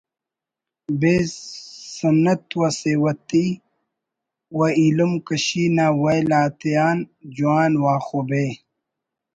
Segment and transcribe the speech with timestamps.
[0.99, 1.15] بے
[1.99, 3.47] سنت و سیوتی
[4.57, 6.97] و ایلم کشی نا ویل آتیان
[7.35, 8.47] جوان واخب ءِ